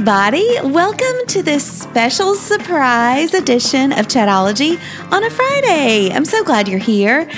[0.00, 0.48] everybody.
[0.62, 4.80] Welcome to this special surprise edition of Chatologie
[5.12, 6.10] on a Friday.
[6.10, 7.30] I'm so glad you're here.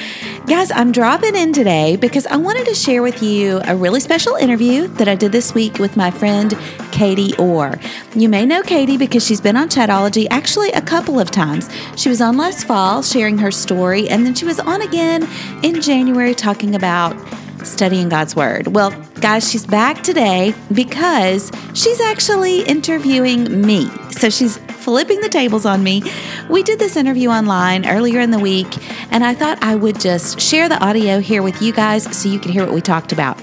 [0.47, 4.37] Guys, I'm dropping in today because I wanted to share with you a really special
[4.37, 6.57] interview that I did this week with my friend
[6.93, 7.81] Katie Orr.
[8.15, 11.69] You may know Katie because she's been on Chatologie actually a couple of times.
[11.97, 15.29] She was on last fall sharing her story, and then she was on again
[15.65, 17.17] in January talking about
[17.65, 18.69] studying God's Word.
[18.69, 18.91] Well,
[19.21, 23.89] guys, she's back today because she's actually interviewing me.
[24.11, 26.03] So she's flipping the tables on me.
[26.51, 28.67] We did this interview online earlier in the week,
[29.13, 32.39] and I thought I would just share the audio here with you guys so you
[32.39, 33.41] can hear what we talked about.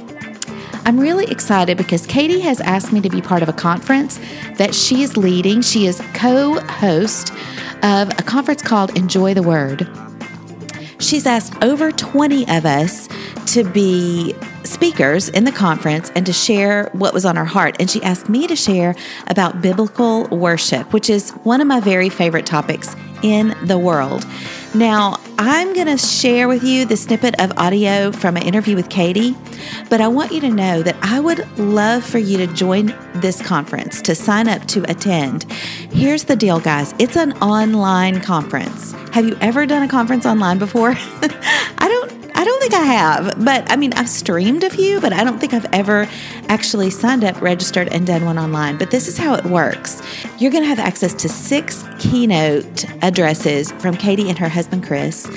[0.85, 4.19] I'm really excited because Katie has asked me to be part of a conference
[4.57, 5.61] that she is leading.
[5.61, 7.31] She is co host
[7.83, 9.87] of a conference called Enjoy the Word.
[10.99, 13.07] She's asked over 20 of us
[13.53, 17.75] to be speakers in the conference and to share what was on her heart.
[17.79, 18.95] And she asked me to share
[19.27, 24.25] about biblical worship, which is one of my very favorite topics in the world.
[24.75, 28.89] Now, I'm going to share with you the snippet of audio from an interview with
[28.89, 29.35] Katie,
[29.89, 33.41] but I want you to know that I would love for you to join this
[33.41, 35.51] conference, to sign up to attend.
[35.91, 38.91] Here's the deal, guys it's an online conference.
[39.11, 40.93] Have you ever done a conference online before?
[42.69, 45.65] think I have, but I mean, I've streamed a few, but I don't think I've
[45.73, 46.07] ever
[46.49, 48.77] actually signed up, registered, and done one online.
[48.77, 50.01] But this is how it works
[50.37, 55.27] you're going to have access to six keynote addresses from Katie and her husband, Chris.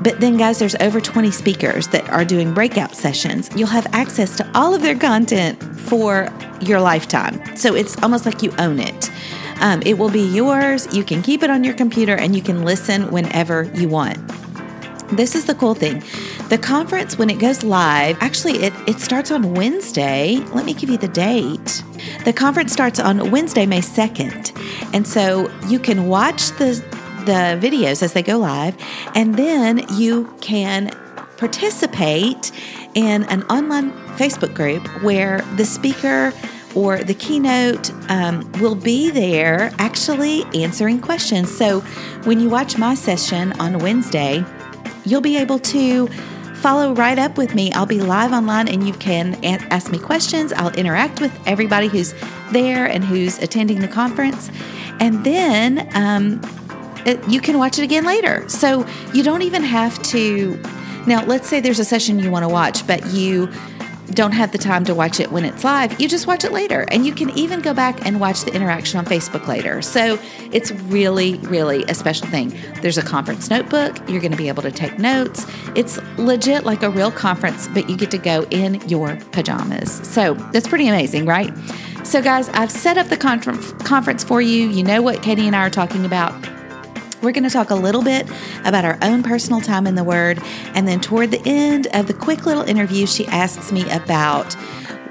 [0.00, 3.48] But then, guys, there's over 20 speakers that are doing breakout sessions.
[3.54, 6.28] You'll have access to all of their content for
[6.60, 7.56] your lifetime.
[7.56, 9.10] So it's almost like you own it.
[9.60, 10.92] Um, it will be yours.
[10.94, 14.18] You can keep it on your computer and you can listen whenever you want.
[15.16, 16.02] This is the cool thing.
[16.50, 20.36] The conference, when it goes live, actually, it, it starts on Wednesday.
[20.52, 21.82] Let me give you the date.
[22.26, 24.52] The conference starts on Wednesday, May 2nd.
[24.92, 26.74] And so you can watch the,
[27.24, 28.76] the videos as they go live,
[29.14, 30.90] and then you can
[31.38, 32.52] participate
[32.94, 36.32] in an online Facebook group where the speaker
[36.74, 41.56] or the keynote um, will be there actually answering questions.
[41.56, 41.80] So
[42.24, 44.44] when you watch my session on Wednesday,
[45.04, 46.08] you'll be able to
[46.64, 47.70] follow right up with me.
[47.72, 50.50] I'll be live online and you can ask me questions.
[50.50, 52.14] I'll interact with everybody who's
[52.52, 54.50] there and who's attending the conference.
[54.98, 56.40] And then um,
[57.04, 58.48] it, you can watch it again later.
[58.48, 60.58] So you don't even have to.
[61.06, 63.52] Now, let's say there's a session you want to watch, but you
[64.10, 66.86] don't have the time to watch it when it's live, you just watch it later.
[66.90, 69.82] And you can even go back and watch the interaction on Facebook later.
[69.82, 70.18] So
[70.52, 72.54] it's really, really a special thing.
[72.82, 73.96] There's a conference notebook.
[74.08, 75.46] You're going to be able to take notes.
[75.74, 80.06] It's legit like a real conference, but you get to go in your pajamas.
[80.06, 81.52] So that's pretty amazing, right?
[82.04, 84.68] So, guys, I've set up the conference for you.
[84.68, 86.34] You know what Katie and I are talking about.
[87.24, 88.28] We're going to talk a little bit
[88.64, 90.40] about our own personal time in the Word.
[90.74, 94.54] And then toward the end of the quick little interview, she asks me about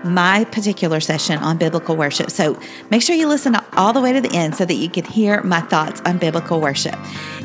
[0.03, 2.29] my particular session on biblical worship.
[2.29, 2.59] So
[2.91, 5.41] make sure you listen all the way to the end so that you can hear
[5.43, 6.95] my thoughts on biblical worship.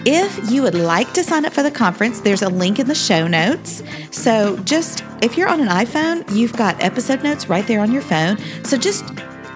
[0.05, 2.95] If you would like to sign up for the conference, there's a link in the
[2.95, 3.83] show notes.
[4.11, 8.03] So just if you're on an iPhone, you've got episode notes right there on your
[8.03, 8.39] phone.
[8.65, 9.05] So just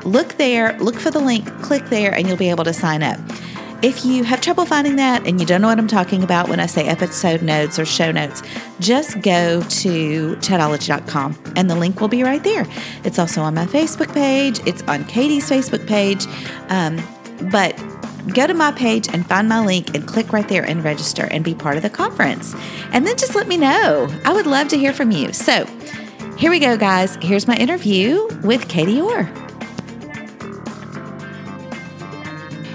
[0.05, 3.19] look there, look for the link, click there, and you'll be able to sign up.
[3.83, 6.61] If you have trouble finding that and you don't know what I'm talking about when
[6.61, 8.41] I say episode notes or show notes,
[8.79, 12.65] just go to chatologie.com and the link will be right there.
[13.03, 16.27] It's also on my Facebook page, it's on Katie's Facebook page.
[16.69, 17.03] Um,
[17.51, 17.77] but
[18.33, 21.45] go to my page and find my link and click right there and register and
[21.45, 22.55] be part of the conference.
[22.93, 24.09] And then just let me know.
[24.25, 25.33] I would love to hear from you.
[25.33, 25.67] So
[26.37, 27.19] here we go, guys.
[27.21, 29.29] Here's my interview with Katie Orr.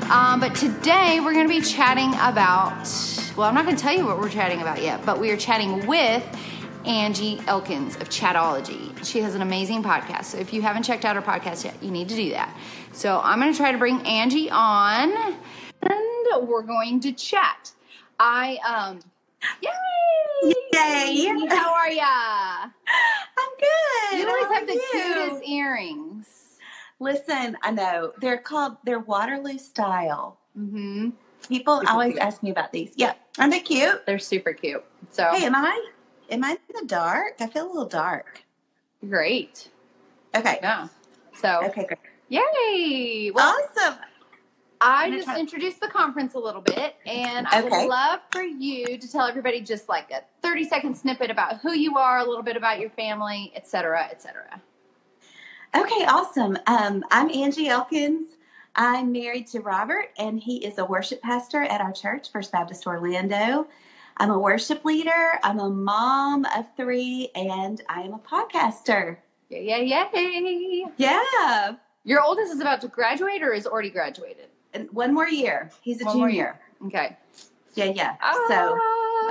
[0.09, 2.88] Um, but today we're going to be chatting about,
[3.35, 5.38] well, I'm not going to tell you what we're chatting about yet, but we are
[5.38, 6.24] chatting with
[6.86, 9.06] Angie Elkins of Chatologie.
[9.06, 10.25] She has an amazing podcast.
[10.25, 12.56] So if you haven't checked out her podcast yet, you need to do that.
[12.94, 15.12] So I'm going to try to bring Angie on
[15.81, 17.74] and we're going to chat.
[18.18, 19.00] I, um,
[19.62, 20.53] yay!
[20.71, 21.48] Yay!
[21.50, 22.03] How are ya?
[23.38, 24.19] I'm good.
[24.19, 24.89] You always How have the you?
[24.92, 26.37] cutest earrings.
[26.99, 30.38] Listen, I know they're called they're Waterloo style.
[30.57, 31.09] Mm-hmm.
[31.47, 32.21] People Super always cute.
[32.23, 32.91] ask me about these.
[32.95, 34.05] Yeah, aren't they cute?
[34.05, 34.83] They're super cute.
[35.11, 35.89] So Hey, am I
[36.31, 37.33] am I in the dark?
[37.39, 38.44] I feel a little dark.
[39.07, 39.69] great.
[40.35, 40.57] Okay.
[40.61, 40.88] Yeah.
[41.39, 41.99] So Okay, great.
[42.29, 43.31] yay!
[43.31, 44.00] Well, Awesome.
[44.81, 47.69] I just try- introduced the conference a little bit, and I Okay.
[47.69, 51.71] would love for you to tell everybody just like a 30 second snippet about who
[51.73, 54.61] you are, a little bit about your family, et cetera, et cetera.
[55.75, 56.57] Okay, awesome.
[56.67, 58.35] Um, I'm Angie Elkins.
[58.75, 62.85] I'm married to Robert, and he is a worship pastor at our church, First Baptist
[62.87, 63.67] Orlando.
[64.17, 69.17] I'm a worship leader, I'm a mom of three, and I am a podcaster.
[69.49, 70.85] Yeah, yeah, yay.
[70.97, 71.75] Yeah.
[72.03, 74.47] Your oldest is about to graduate or is already graduated?
[74.73, 75.69] And one more year.
[75.81, 76.59] He's a One junior.
[76.85, 77.15] Okay.
[77.75, 78.15] Yeah, yeah.
[78.47, 78.79] So,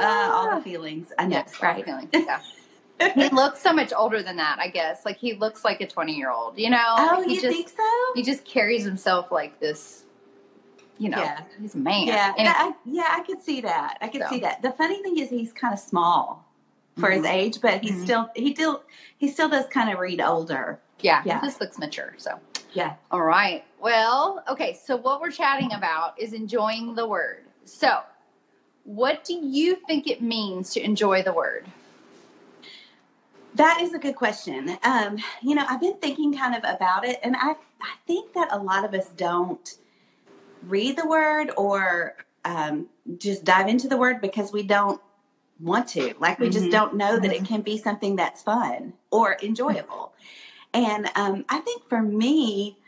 [0.00, 1.12] uh, all the feelings.
[1.18, 1.84] I know, Yes, all the right?
[1.84, 2.40] feelings, Yeah.
[3.14, 5.04] He looks so much older than that, I guess.
[5.04, 6.82] Like he looks like a 20 year old, you know?
[6.96, 7.84] Oh, he you just, think so?
[8.14, 10.04] He just carries himself like this,
[10.98, 11.42] you know, Yeah.
[11.60, 12.06] he's a man.
[12.06, 13.98] Yeah, And- I, yeah, I could see that.
[14.00, 14.28] I could So.
[14.30, 14.62] see that.
[14.62, 16.44] The funny thing is, he's kind of small
[16.98, 17.30] for his Mhm.
[17.32, 18.04] age, but he's Mhm.
[18.04, 18.82] still he still
[19.18, 20.80] he still does kind of read older.
[21.00, 21.40] yeah, Yeah.
[21.40, 22.14] he just looks mature.
[22.16, 22.38] So,
[22.72, 22.94] Yeah.
[23.10, 23.62] all right.
[23.78, 24.72] Well, okay.
[24.72, 27.44] So, what we're chatting about is enjoying the word.
[27.66, 28.00] So,
[28.84, 31.66] what do you think it means to enjoy the word?
[33.56, 34.78] That is a good question.
[34.84, 38.48] Um, you know, I've been thinking kind of about it, and I I think that
[38.52, 39.78] a lot of us don't
[40.62, 42.88] read the word or um,
[43.18, 45.00] just dive into the word because we don't
[45.60, 46.14] want to.
[46.20, 46.72] Like we just Mhm.
[46.72, 50.14] don't know that it can be something that's fun or enjoyable.
[50.74, 52.78] And um, I think for me,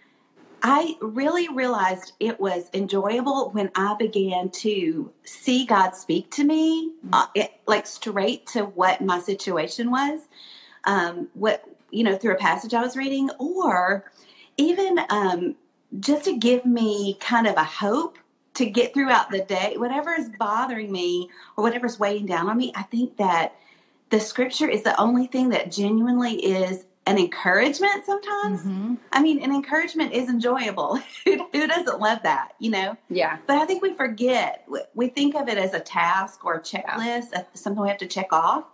[0.62, 6.94] I really realized it was enjoyable when I began to see God speak to me,
[7.12, 10.28] uh, it, like straight to what my situation was,
[10.84, 14.10] um, what you know through a passage I was reading, or
[14.56, 15.56] even um,
[16.00, 18.18] just to give me kind of a hope
[18.54, 22.72] to get throughout the day, whatever is bothering me or whatever's weighing down on me.
[22.74, 23.54] I think that
[24.10, 28.60] the scripture is the only thing that genuinely is an encouragement sometimes.
[28.60, 28.94] Mm-hmm.
[29.12, 30.96] I mean, an encouragement is enjoyable.
[31.24, 32.96] who, who doesn't love that, you know?
[33.08, 33.38] Yeah.
[33.46, 34.66] But I think we forget.
[34.94, 38.06] We- think of it as a task or a checklist, uh, something we have to
[38.06, 38.64] check off.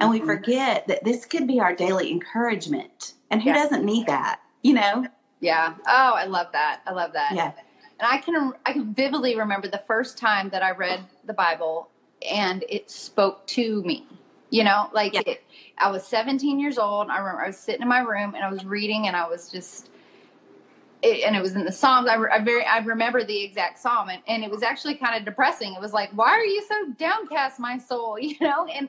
[0.00, 0.26] And we Mhm.
[0.26, 3.14] forget that this could be our daily encouragement.
[3.30, 3.56] And who Yeah.
[3.56, 5.06] doesn't need that, you know?
[5.40, 5.74] Yeah.
[5.86, 6.80] Oh, I love that.
[6.86, 7.32] I love that.
[7.32, 7.52] Yeah.
[7.98, 11.88] And I can I can vividly remember the first time that I read the Bible
[12.28, 14.06] and it spoke to me.
[14.48, 15.22] You know, like Yeah.
[15.26, 15.44] it,
[15.78, 17.08] I was 17 years old.
[17.08, 19.48] I remember I was sitting in my room and I was reading and I was
[19.50, 19.90] just
[21.02, 22.08] it, and it was in the Psalms.
[22.08, 25.16] I, re- I very I remember the exact psalm and, and it was actually kind
[25.16, 25.74] of depressing.
[25.74, 28.18] It was like, why are you so downcast, my soul?
[28.20, 28.88] You know, and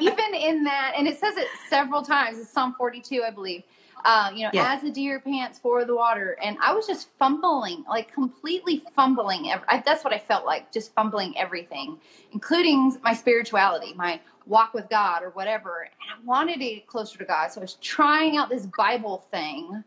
[0.00, 2.38] even in that, and it says it several times.
[2.38, 3.62] It's Psalm 42, I believe.
[4.04, 7.84] Uh, you know, as a deer pants for the water, and I was just fumbling,
[7.88, 9.50] like completely fumbling.
[9.66, 11.98] I, that's what I felt like, just fumbling everything,
[12.32, 15.82] including my spirituality, my walk with God, or whatever.
[15.84, 19.24] And I wanted to get closer to God, so I was trying out this Bible
[19.30, 19.82] thing,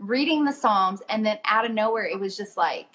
[0.00, 2.88] reading the Psalms, and then out of nowhere, it was just like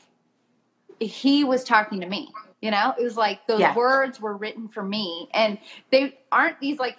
[1.00, 2.32] He was talking to me.
[2.62, 3.76] You know, it was like those Yeah.
[3.76, 5.58] words were written for me, and
[5.92, 6.98] they aren't these like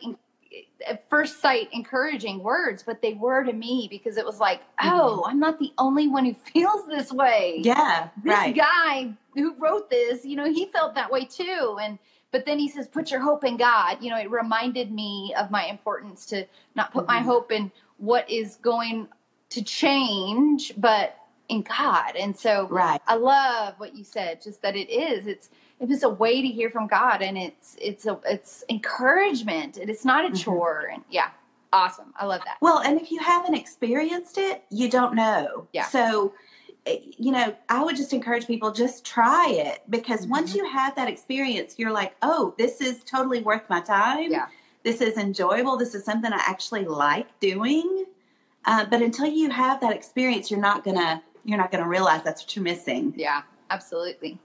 [0.86, 5.24] at first sight encouraging words, but they were to me because it was like, oh,
[5.26, 7.60] I'm not the only one who feels this way.
[7.64, 8.08] Yeah.
[8.22, 8.54] This right.
[8.56, 11.78] guy who wrote this, you know, he felt that way too.
[11.82, 11.98] And
[12.32, 13.98] but then he says, put your hope in God.
[14.02, 17.24] You know, it reminded me of my importance to not put my Mhm.
[17.24, 19.08] hope in what is going
[19.56, 21.16] to change, but
[21.48, 22.14] in God.
[22.16, 23.00] And so Right.
[23.06, 25.26] I love what you said, just that it is.
[25.26, 25.48] It's
[25.80, 30.04] it a way to hear from God and it's it's a it's encouragement and it's
[30.04, 30.42] not a Mhm.
[30.42, 30.90] chore.
[30.92, 31.30] And yeah,
[31.72, 32.12] awesome.
[32.18, 32.56] I love that.
[32.60, 35.66] Well, and if you haven't experienced it, you don't know.
[35.72, 35.84] Yeah.
[35.86, 36.32] So,
[36.86, 40.56] eh, you know, I would just encourage people just try it because once Mhm.
[40.56, 44.30] you have that experience, you're like, oh, this is totally worth my time.
[44.30, 44.46] Yeah.
[44.82, 45.76] This is enjoyable.
[45.76, 48.06] This is something I actually like doing.
[48.66, 52.42] Uh, but until you have that experience, you're not gonna you're not gonna realize that's
[52.42, 53.14] what you're missing.
[53.16, 54.38] Yeah, absolutely.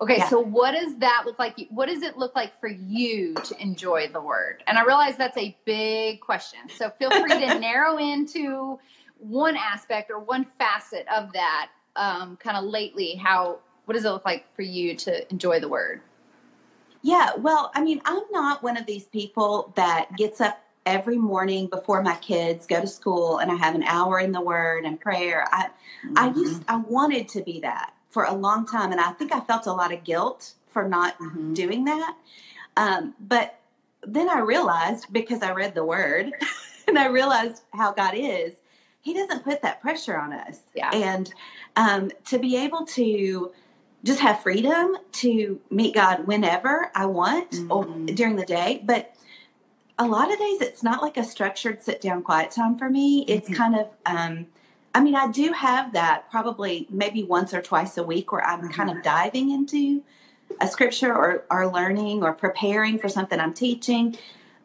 [0.00, 0.28] Okay, Yeah.
[0.28, 1.66] so what does that look like?
[1.70, 4.62] What does it look like for you to enjoy the word?
[4.66, 6.60] And I realize that's a big question.
[6.76, 8.78] So feel free to narrow into
[9.18, 13.14] one aspect or one facet of that um, kind of lately.
[13.14, 16.00] How, what does it look like for you to enjoy the word?
[17.02, 21.66] Yeah, well, I mean, I'm not one of these people that gets up every morning
[21.66, 25.00] before my kids go to school and I have an hour in the word and
[25.00, 25.46] prayer.
[25.50, 25.68] I
[26.16, 26.38] I Mm-hmm.
[26.38, 29.66] used I wanted to be that for a long time and I think I felt
[29.66, 31.54] a lot of guilt for not Mhm.
[31.54, 32.16] doing that.
[32.76, 33.58] Um, but
[34.02, 36.32] then I realized because I read the word
[36.88, 38.52] and I realized how God is,
[39.00, 40.60] He doesn't put that pressure on us.
[40.74, 40.90] Yeah.
[40.92, 41.32] And
[41.76, 43.52] um, to be able to
[44.02, 48.14] just have freedom to meet God whenever I want or Mhm.
[48.14, 48.82] during the day.
[48.84, 49.14] But
[49.98, 53.24] a lot of days it's not like a structured sit down quiet time for me.
[53.28, 53.54] It's Mhm.
[53.56, 54.46] kind of, um,
[54.94, 58.68] I mean, I do have that probably maybe once or twice a week where I'm
[58.70, 60.02] kind of diving into
[60.60, 64.16] a scripture or, or learning or preparing for something I'm teaching.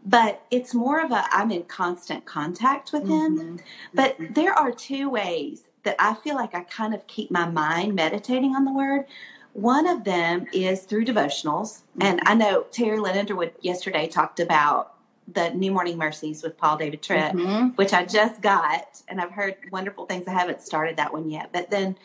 [0.05, 3.37] but it's more of a I'm in constant contact with him.
[3.37, 3.55] Mm-hmm.
[3.93, 7.95] But there are two ways that I feel like I kind of keep my mind
[7.95, 9.05] meditating on the word.
[9.51, 11.81] One of them is through devotionals.
[11.99, 14.93] And I know Teri Lynne Underwood yesterday talked about
[15.33, 17.75] the New Morning Mercies with Paul David Tripp, Mhm.
[17.77, 20.27] which I just got, and I've heard wonderful things.
[20.27, 21.49] I haven't started that one yet.
[21.51, 21.97] But then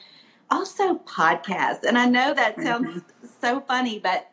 [0.50, 1.84] also podcasts.
[1.84, 3.02] And I know that sounds
[3.40, 4.30] so funny, but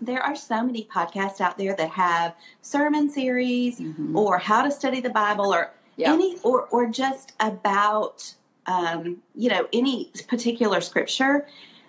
[0.00, 4.16] there are so many podcasts out there that have sermon series Mhm.
[4.16, 6.12] or how to study the Bible or Yeah.
[6.12, 8.34] any or or just about
[8.66, 11.46] um, you know any particular scripture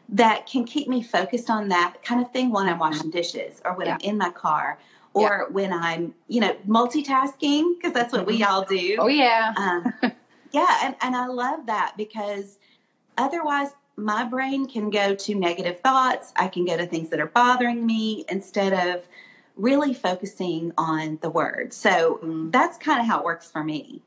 [0.10, 3.74] that can keep me focused on that kind of thing when I'm washing dishes or
[3.74, 4.80] when I'm in my car
[5.13, 8.98] or when I'm you know multitasking because that's what we all do.
[9.00, 9.53] Oh yeah.
[9.58, 9.93] Um,
[10.51, 12.58] yeah, and, and I love that because
[13.17, 16.34] otherwise my brain can go to negative thoughts.
[16.36, 19.08] I can go to things that are bothering me instead of
[19.55, 21.74] really focusing on the word.
[21.74, 22.51] So Mm.
[22.51, 24.01] that's kind of how it works for me.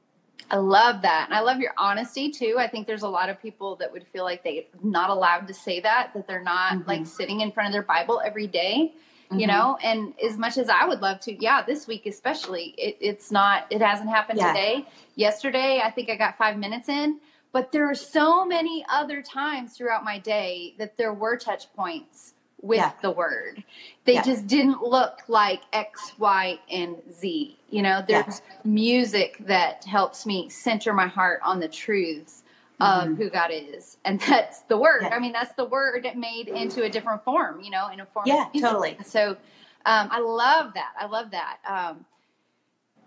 [0.51, 1.27] I love that.
[1.29, 2.57] And I love your honesty too.
[2.59, 5.55] I think there's a lot of people that would feel like they're not allowed to
[5.55, 6.87] say that, that they're not Mhm.
[6.89, 8.93] like sitting in front of their Bible every day,
[9.31, 9.49] you Mhm.
[9.49, 9.79] know?
[9.83, 13.67] And as much as I would love to, yeah, this week especially, it, it's not,
[13.71, 14.53] it hasn't happened Yeah.
[14.53, 14.87] today.
[15.15, 17.21] Yesterday, I think I got five minutes in,
[17.53, 22.35] but there are so many other times throughout my day that there were touch points
[22.63, 22.93] with Yeah.
[23.03, 23.65] the word.
[24.05, 24.23] They Yeah.
[24.23, 27.59] just didn't look like X, Y, and Z.
[27.71, 28.23] You know, Yeah.
[28.23, 32.43] there's music that helps me center my heart on the truths
[32.81, 33.17] of Mhm.
[33.17, 33.97] who God is.
[34.05, 35.03] And that's the word.
[35.03, 35.15] Yeah.
[35.15, 38.27] I mean, that's the word made into a different form, you know, in a form
[38.27, 38.97] Yeah, totally.
[39.05, 39.37] So
[39.87, 40.93] um, I love that.
[40.99, 41.59] I love that.
[41.67, 42.05] Um,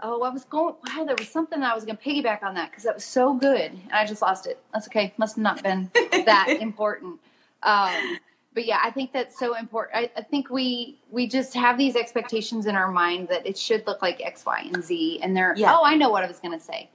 [0.01, 2.69] oh, I was going, wow, there was something I was going to piggyback on that
[2.71, 3.71] because that was so good.
[3.71, 4.59] And I just lost it.
[4.73, 5.13] That's okay.
[5.17, 7.19] Must have not been that important.
[7.63, 8.17] Um,
[8.53, 9.97] but yeah, I think that's so important.
[9.97, 13.85] I, I think we we just have these expectations in our mind that it should
[13.85, 15.19] look like X, Y, and Z.
[15.21, 15.75] And they're Yeah.
[15.77, 16.89] oh, I know what I was going to say.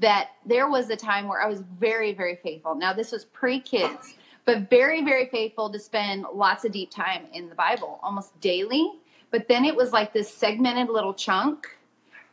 [0.00, 2.74] That there was a time where I was very, very faithful.
[2.74, 4.14] Now this was pre kids,
[4.44, 8.92] but very, very faithful to spend lots of deep time in the Bible, almost daily.
[9.30, 11.66] But then it was like this segmented little chunk,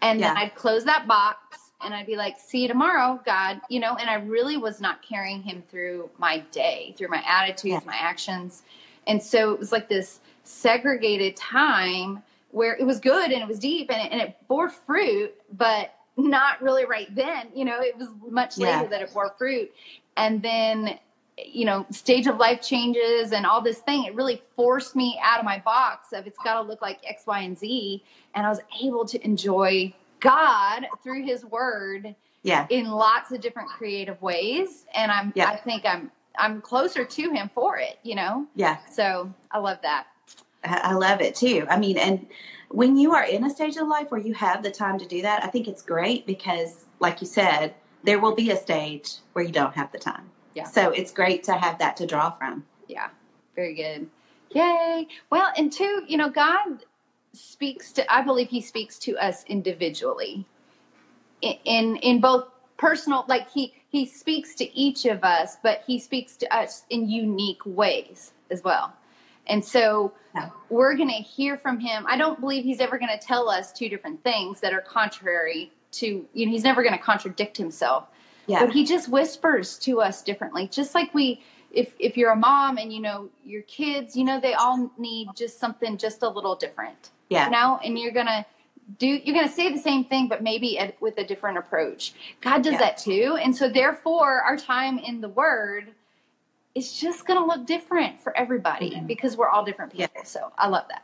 [0.01, 3.79] and then I'd close that box and I'd be like, "See you tomorrow, God," you
[3.79, 3.95] know.
[3.95, 7.91] And I really was not carrying Him through my day, through my attitudes, Yeah.
[7.91, 8.63] my actions,
[9.07, 13.59] and so it was like this segregated time where it was good and it was
[13.59, 17.47] deep and it, and it bore fruit, but not really right then.
[17.55, 18.87] You know, it was much later Yeah.
[18.87, 19.71] that it bore fruit,
[20.17, 20.99] and then
[21.37, 25.37] you know, stage of life changes and all this thing, it really forced me out
[25.37, 28.01] of my box of it's got to look like X, Y, and Z.
[28.33, 32.67] And I was able to enjoy God through His Word Yeah.
[32.69, 34.85] in lots of different creative ways.
[34.93, 35.49] And I'm, Yeah.
[35.49, 38.47] I think I'm, I'm closer to Him for it, you know?
[38.55, 38.77] Yeah.
[38.89, 40.07] So I love that.
[40.65, 41.65] I I love it too.
[41.69, 42.25] I mean, and
[42.69, 45.21] when you are in a stage of life where you have the time to do
[45.21, 49.45] that, I think it's great because, like you said, there will be a stage where
[49.45, 50.29] you don't have the time.
[50.53, 50.65] Yeah.
[50.65, 52.65] So it's great to have that to draw from.
[52.87, 53.09] Yeah,
[53.55, 54.09] very good.
[54.51, 55.07] Yay.
[55.29, 56.85] Well, and two, you know, God
[57.33, 60.45] speaks to, I believe He speaks to us individually
[61.41, 65.99] in, in, in both personal, like He, He speaks to each of us, but He
[65.99, 68.93] speaks to us in unique ways as well.
[69.47, 70.49] And so Yeah.
[70.69, 72.05] we're going to hear from Him.
[72.07, 75.71] I don't believe He's ever going to tell us two different things that are contrary
[75.93, 78.05] to, you know, He's never going to contradict Himself
[78.47, 78.59] Yeah.
[78.65, 82.77] but he just whispers to us differently just like we if if you're a mom
[82.77, 86.55] and you know your kids you know they all need just something just a little
[86.55, 87.45] different yeah.
[87.45, 88.45] you know and you're gonna
[88.99, 92.61] do you're gonna say the same thing but maybe at, with a different approach god
[92.61, 92.79] does Yeah.
[92.79, 95.91] that too and so therefore our time in the word
[96.75, 99.07] is just gonna look different for everybody Mhm.
[99.07, 100.07] because we're all different Yeah.
[100.07, 101.03] people so i love that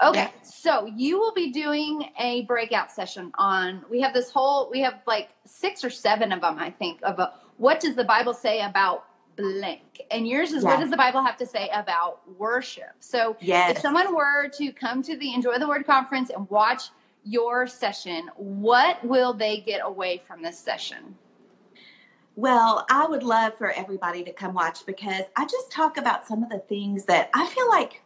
[0.00, 0.30] Okay, Yeah.
[0.42, 3.84] so you will be doing a breakout session on.
[3.90, 4.70] We have this whole.
[4.70, 7.00] We have like six or seven of them, I think.
[7.02, 10.02] Of a, what does the Bible say about blank?
[10.12, 12.92] And yours is what does the Bible have to say about worship?
[13.00, 13.72] So Yes.
[13.72, 16.84] if someone were to come to the Enjoy the Word conference and watch
[17.24, 21.16] your session, what will they get away from this session?
[22.36, 26.42] Well, I would love for everybody to come watch because I just talk about some
[26.42, 28.02] of the things that I feel like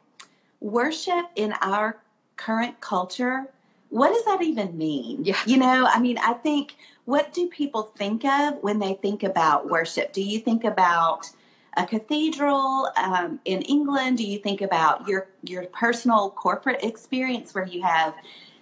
[0.60, 1.98] worship in our
[2.36, 3.46] current culture.
[3.88, 5.24] What does that even mean?
[5.24, 5.36] Yeah.
[5.46, 9.68] You know, I mean, I think, what do people think of when they think about
[9.68, 10.12] worship?
[10.12, 11.28] Do you think about
[11.76, 14.18] a cathedral um, in England?
[14.18, 18.14] Do you think about your your personal corporate experience where you have,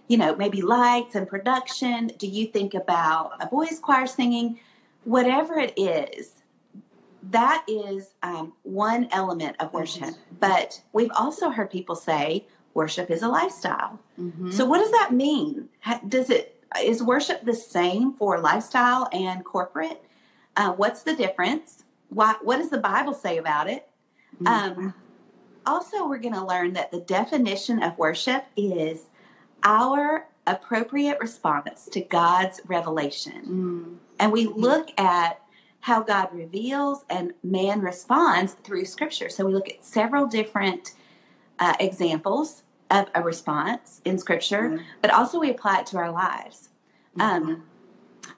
[0.07, 2.11] you know, maybe lights and production?
[2.17, 4.61] Do you think about a boys' choir singing?
[5.09, 6.43] Whatever it is,
[7.31, 10.15] that is um, one element of worship.
[10.39, 13.99] But we've also heard people say worship is a lifestyle.
[14.21, 14.51] Mm-hmm.
[14.51, 15.69] So, what does that mean?
[16.07, 20.03] Does it is worship the same for lifestyle and corporate?
[20.57, 21.85] Uh, what's the difference?
[22.11, 23.89] Why, what does the Bible say about it?
[24.43, 24.47] Mm-hmm.
[24.47, 24.95] Um,
[25.67, 29.07] also, we're going to learn that the definition of worship is
[29.63, 33.43] our appropriate response to God's revelation.
[33.47, 34.08] Mm.
[34.19, 35.41] And we look at
[35.81, 39.29] how God reveals and man responds through Scripture.
[39.29, 40.93] So we look at several different
[41.59, 44.83] uh, examples of a response in Scripture, mm-hmm.
[45.03, 46.71] but also we apply it to our lives.
[47.17, 47.21] Mm-hmm.
[47.21, 47.63] Um,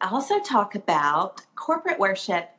[0.00, 2.50] I also talk about corporate worship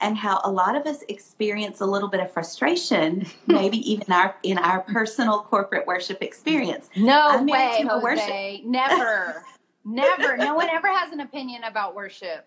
[0.00, 4.36] and how a lot of us experience a little bit of frustration, maybe even our
[4.44, 6.88] in our personal corporate worship experience.
[6.96, 8.02] No way, Jose.
[8.02, 8.64] Worship.
[8.64, 9.44] Never,
[9.84, 10.36] never.
[10.36, 12.46] No one ever has an opinion about worship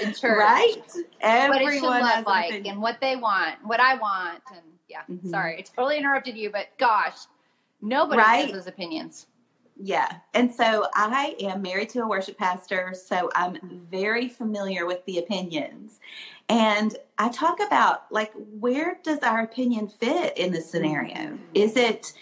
[0.00, 0.76] in church, right?
[1.20, 5.02] Everyone what it should look like and what they want, what I want, and yeah.
[5.10, 5.28] Mm-hmm.
[5.28, 7.16] Sorry, I totally interrupted you, but gosh,
[7.80, 8.44] nobody right?
[8.44, 9.26] has those opinions.
[9.78, 10.10] Yeah.
[10.32, 13.58] And so I am married to a worship pastor, so I'm
[13.90, 16.00] very familiar with the opinions.
[16.48, 21.14] And I talk about like where does our opinion fit in this scenario?
[21.14, 21.42] Mm-hmm.
[21.54, 22.14] Is it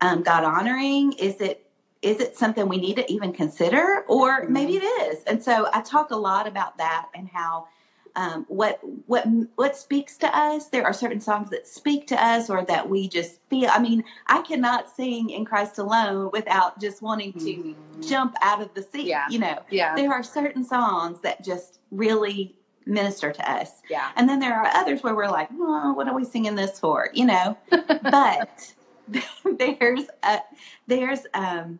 [0.00, 1.12] um, God honoring?
[1.14, 1.63] Is it
[2.04, 4.84] is it something we need to even consider, or maybe mm-hmm.
[4.84, 5.24] it is?
[5.24, 7.68] And so I talk a lot about that and how
[8.16, 10.68] um, what what what speaks to us.
[10.68, 13.70] There are certain songs that speak to us, or that we just feel.
[13.72, 18.00] I mean, I cannot sing in Christ alone without just wanting to mm-hmm.
[18.02, 19.06] jump out of the seat.
[19.06, 19.26] Yeah.
[19.30, 19.96] You know, yeah.
[19.96, 22.54] There are certain songs that just really
[22.86, 23.80] minister to us.
[23.88, 24.10] Yeah.
[24.14, 27.08] And then there are others where we're like, oh, what are we singing this for?
[27.14, 27.58] You know,
[28.02, 28.74] but
[29.58, 30.38] there's a,
[30.86, 31.78] there's um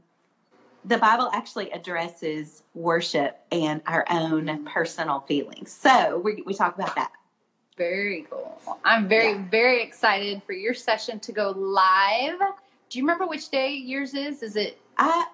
[0.84, 5.72] the Bible actually addresses worship and our own personal feelings.
[5.72, 7.12] So we, we talk about that.
[7.76, 8.60] Very cool.
[8.84, 9.44] I'm very, yeah.
[9.50, 12.38] very excited for your session to go live.
[12.90, 14.42] Do you remember which day yours is?
[14.42, 14.78] Is it?
[14.96, 15.26] I,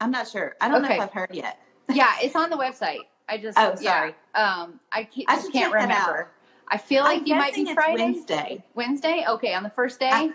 [0.00, 0.56] I'm not sure.
[0.60, 0.96] I don't okay.
[0.96, 1.60] know if I've heard yet.
[1.88, 3.00] yeah, it's on the website.
[3.28, 4.14] I just, oh, sorry.
[4.34, 6.30] Yeah, um, I, can't, I just can't remember.
[6.66, 8.02] I feel like I'm you might be Friday.
[8.02, 8.64] Wednesday.
[8.74, 9.24] Wednesday?
[9.26, 10.10] Okay, on the first day?
[10.10, 10.32] I,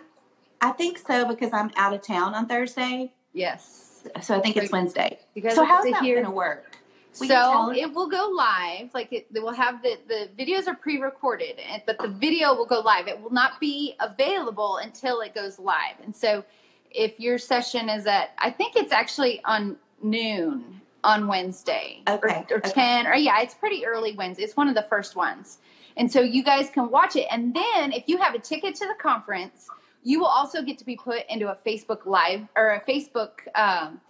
[0.62, 3.14] I think so because I'm out of town on Thursday.
[3.34, 5.20] Yes so I think it's Wednesday.
[5.52, 6.78] so how's that going to work?
[7.14, 8.94] So it will go live.
[8.94, 13.08] Like it, will have the the videos are pre-recorded, but the video will go live.
[13.08, 15.96] It will not be available until it goes live.
[16.04, 16.44] And so,
[16.90, 22.56] if your session is at, I think it's actually on noon on Wednesday, okay, or,
[22.56, 22.72] or okay.
[22.72, 24.44] ten, or yeah, it's pretty early Wednesday.
[24.44, 25.60] It's one of the first ones,
[25.96, 27.28] and so you guys can watch it.
[27.30, 29.70] And then if you have a ticket to the conference
[30.04, 34.02] you will also get to be put into a Facebook Live or a Facebook um,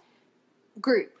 [0.80, 1.12] group.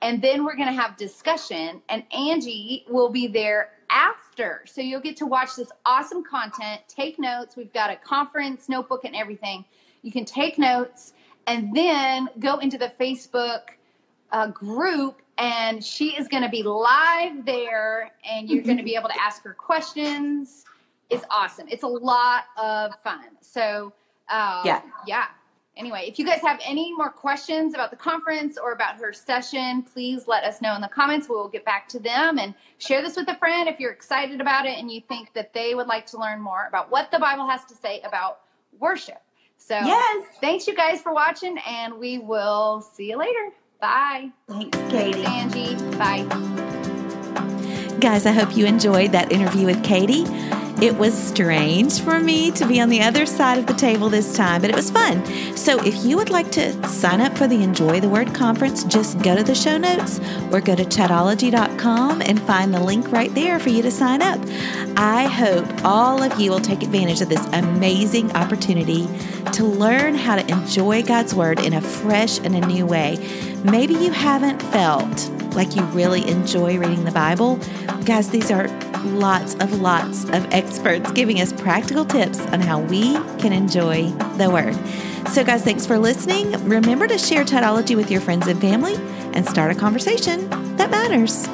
[0.00, 4.62] And then we're going to have discussion, and Angie will be there after.
[4.66, 7.56] So you'll get to watch this awesome content, take notes.
[7.56, 9.64] We've got a conference notebook and everything.
[10.02, 11.12] You can take notes
[11.46, 13.60] and then go into the Facebook
[14.32, 18.96] uh, group, and she is going to be live there, and you're going to be
[18.96, 20.64] able to ask her questions.
[21.10, 21.68] It's awesome.
[21.68, 23.24] It's a lot of fun.
[23.40, 23.92] So
[24.28, 24.82] um, yeah.
[25.06, 25.26] Yeah.
[25.76, 29.82] Anyway, if you guys have any more questions about the conference or about her session,
[29.82, 31.30] please let us know in the comments.
[31.30, 34.66] We'll get back to them and share this with a friend if you're excited about
[34.66, 37.48] it and you think that they would like to learn more about what the Bible
[37.48, 38.40] has to say about
[38.78, 39.22] worship.
[39.56, 40.26] So, yes.
[40.40, 43.50] thanks you guys for watching, and we will see you later.
[43.80, 44.30] Bye.
[44.48, 45.22] Thanks, Katie.
[45.22, 45.96] Thanks, Angie.
[45.96, 46.24] Bye.
[48.00, 50.24] Guys, I hope you enjoyed that interview with Katie.
[50.82, 54.34] It was strange for me to be on the other side of the table this
[54.34, 55.24] time, but it was fun.
[55.56, 59.22] So if you would like to sign up for the Enjoy the Word conference, just
[59.22, 60.18] go to the show notes
[60.50, 64.40] or go to chatologie.com and find the link right there for you to sign up.
[64.96, 69.06] I hope all of you will take advantage of this amazing opportunity
[69.52, 73.18] to learn how to enjoy God's Word in a fresh and a new way.
[73.62, 77.60] Maybe you haven't felt like you really enjoy reading the Bible.
[78.04, 78.66] Guys, these are
[79.04, 84.50] lots of lots of experts giving us practical tips on how we can enjoy the
[84.50, 84.74] Word.
[85.28, 86.52] So, guys, thanks for listening.
[86.68, 88.94] Remember to share Chatologie with your friends and family
[89.34, 91.48] and start a conversation that matters.